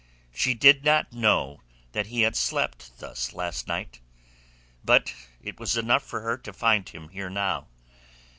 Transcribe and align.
She 0.33 0.55
did 0.55 0.83
not 0.83 1.13
know 1.13 1.61
that 1.91 2.07
he 2.07 2.21
had 2.21 2.35
slept 2.35 2.97
thus 2.97 3.33
last 3.33 3.67
night. 3.67 3.99
But 4.83 5.13
it 5.43 5.59
was 5.59 5.77
enough 5.77 6.01
for 6.01 6.21
her 6.21 6.39
to 6.39 6.51
find 6.53 6.89
him 6.89 7.09
here 7.09 7.29
now. 7.29 7.67